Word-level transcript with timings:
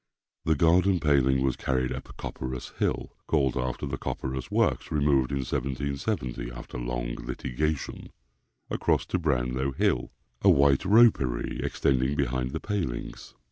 The 0.45 0.55
garden 0.55 0.99
paling 0.99 1.43
was 1.43 1.55
carried 1.55 1.91
up 1.91 2.17
Copperas 2.17 2.71
hill 2.79 3.11
(called 3.27 3.55
after 3.55 3.85
the 3.85 3.99
Copperas 3.99 4.49
Works, 4.49 4.91
removed 4.91 5.29
in 5.29 5.45
1770, 5.45 6.49
after 6.49 6.79
long 6.79 7.13
litigation) 7.17 8.09
across 8.71 9.05
to 9.05 9.19
Brownlow 9.19 9.73
hill, 9.73 10.09
a 10.41 10.49
white 10.49 10.79
ropery 10.85 11.63
extending 11.63 12.15
behind 12.15 12.49
the 12.49 12.59
palings. 12.59 13.35